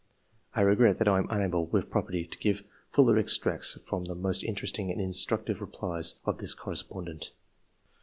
[0.55, 4.43] [I regret that I am unable, with propriety, to give fuller extracts from the most
[4.43, 7.33] interesting and instructive replies of this correspondent.